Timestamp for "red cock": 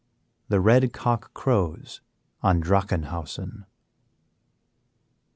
0.59-1.31